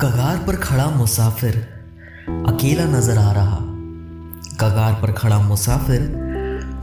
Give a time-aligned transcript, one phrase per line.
[0.00, 1.56] कगार पर खड़ा मुसाफिर
[2.48, 3.56] अकेला नज़र आ रहा।
[4.60, 6.00] कगार पर खड़ा मुसाफिर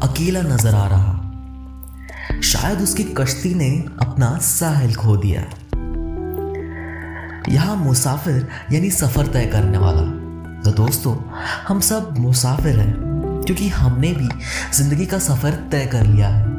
[0.04, 3.70] अकेला नज़र आ रहा। शायद उसकी कश्ती ने
[4.02, 5.42] अपना साहिल खो दिया।
[7.50, 10.04] यहाँ मुसाफिर यानी सफ़र तय करने वाला।
[10.62, 11.16] तो दोस्तों,
[11.68, 12.94] हम सब मुसाफिर हैं,
[13.46, 14.30] क्योंकि हमने भी
[14.74, 16.54] ज़िंदगी का सफ़र तय कर लिया है।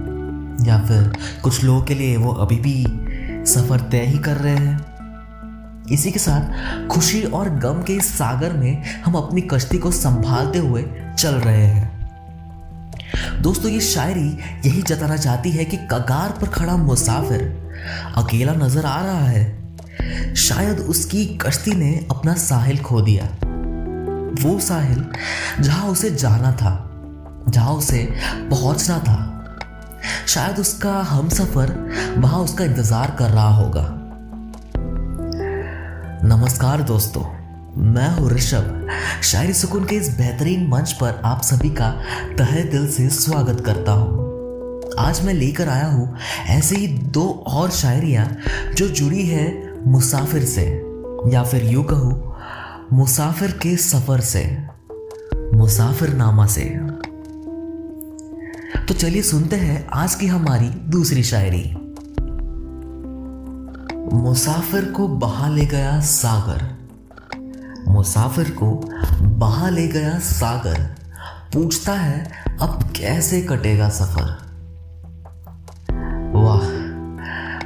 [0.67, 1.13] या फिर
[1.43, 2.85] कुछ लोगों के लिए वो अभी भी
[3.47, 4.96] सफ़र तय ही कर रहे हैं।
[5.93, 10.59] इसी के साथ खुशी और गम के इस सागर में हम अपनी कश्ती को संभालते
[10.59, 10.83] हुए
[11.19, 11.95] चल रहे हैं।
[13.43, 14.29] दोस्तों, ये शायरी
[14.67, 17.43] यही जताना चाहती है कि कगार पर खड़ा मुसाफिर
[18.17, 23.25] अकेला नज़र आ रहा है। शायद उसकी कश्ती ने अपना साहिल खो दिया।
[24.43, 25.05] वो साहिल
[25.61, 26.73] जहाँ उसे जाना था,
[27.49, 28.03] जहाँ उसे
[28.51, 29.19] पहुँचना था,
[30.27, 31.73] शायद उसका हम सफ़र
[32.19, 33.83] वहाँ उसका इंतज़ार कर रहा होगा।
[36.27, 37.23] नमस्कार दोस्तों,
[37.83, 38.89] मैं हूँ ऋषभ।
[39.23, 41.91] शायरी सुकून के इस बेहतरीन मंच पर आप सभी का
[42.39, 46.17] तहे दिल से स्वागत करता हूँ। आज मैं लेकर आया हूँ
[46.49, 48.27] ऐसे ही दो और शायरियाँ
[48.77, 49.47] जो जुड़ी है
[49.87, 50.67] मुसाफिर से,
[51.33, 52.37] या फिर यूँ कहूँ,
[52.93, 54.45] मुसाफिर के सफ़र से
[55.55, 56.65] मुसाफिर नामा से।
[58.89, 61.77] तो चलिए सुनते हैं आज की हमारी दूसरी शायरी।
[64.17, 66.89] मुसाफिर को बहा ले गया सागर।
[67.89, 68.71] मुसाफिर को
[69.23, 70.81] बहा ले गया सागर।
[71.53, 74.39] पूछता है, अब कैसे कटेगा सफ़र?
[76.35, 76.61] वाह,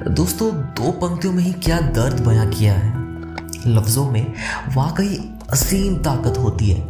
[0.08, 2.92] दोस्तों, दो पंक्तियों में ही क्या दर्द बयां किया है।
[3.66, 4.32] लफ्जों में
[4.74, 6.80] वाकई असीम ताकत होती है।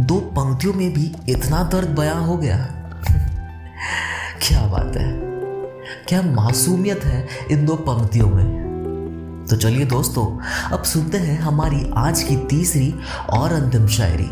[0.00, 2.56] दो पंक्तियों में भी इतना दर्द बयां हो गया।
[4.42, 5.30] क्या बात है।
[6.08, 8.69] क्या मासूमियत है इन दो पंक्तियों में?
[9.50, 10.24] तो चलिए दोस्तों,
[10.72, 12.92] अब सुनते हैं हमारी आज की तीसरी
[13.30, 14.28] और अंतिम शायरी।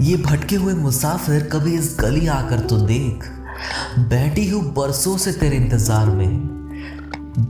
[0.00, 3.24] ये भटके हुए मुसाफिर कभी इस गली आकर तो देख,
[4.00, 6.28] बैठी हूँ बरसों से तेरे इंतज़ार में,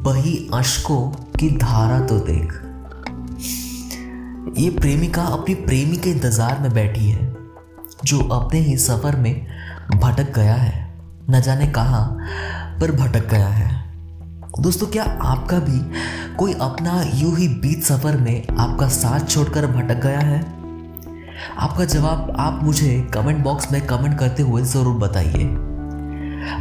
[0.05, 1.01] बही अशकों
[1.37, 2.53] की धारा तो देख।
[4.59, 7.35] ये प्रेमिका अपनी प्रेमी के इंतज़ार में बैठी है,
[8.05, 9.47] जो अपने ही सफ़र में
[9.95, 10.89] भटक गया है।
[11.31, 12.07] न जाने कहा
[12.81, 13.80] पर भटक गया है।
[14.59, 15.79] दोस्तों, क्या आपका भी
[16.37, 20.41] कोई अपना यूँ ही बीत सफ़र में आपका साथ छोड़कर भटक गया है?
[21.59, 25.45] आपका जवाब आप मुझे कमेंट बॉक्स में कमेंट करते हुए ज़रूर बताइए।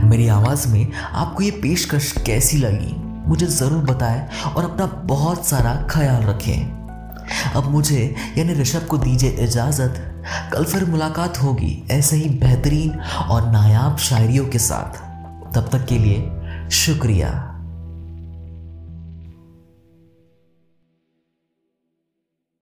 [0.03, 2.95] मेरी आवाज़ में आपको ये पेशकश कैसी लगी?
[3.27, 6.79] मुझे ज़रूर बताएँ और अपना बहुत सारा ख्याल रखें।
[7.55, 10.23] अब मुझे, यानी ऋषभ को दीजिए इजाज़त।
[10.53, 15.07] कल फिर मुलाकात होगी ऐसे ही बेहतरीन और नायाब शायरियों के साथ।
[15.55, 16.31] तब तक के लिए
[16.69, 17.55] शुक्रिया।